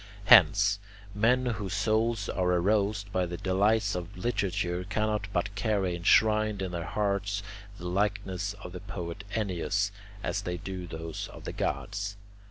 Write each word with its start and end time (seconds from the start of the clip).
Hence, 0.25 0.79
men 1.13 1.45
whose 1.45 1.75
souls 1.75 2.27
are 2.27 2.53
aroused 2.53 3.11
by 3.11 3.27
the 3.27 3.37
delights 3.37 3.93
of 3.93 4.17
literature 4.17 4.83
cannot 4.83 5.27
but 5.31 5.53
carry 5.53 5.95
enshrined 5.95 6.63
in 6.63 6.71
their 6.71 6.85
hearts 6.85 7.43
the 7.77 7.85
likeness 7.87 8.53
of 8.53 8.71
the 8.71 8.79
poet 8.79 9.23
Ennius, 9.35 9.91
as 10.23 10.41
they 10.41 10.57
do 10.57 10.87
those 10.87 11.27
of 11.27 11.43
the 11.43 11.53
gods. 11.53 12.17